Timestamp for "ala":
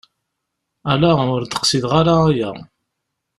0.91-1.11